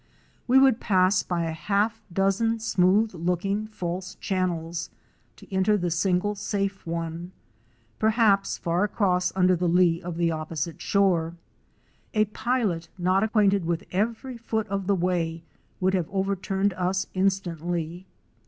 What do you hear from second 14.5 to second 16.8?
of the way would have overturned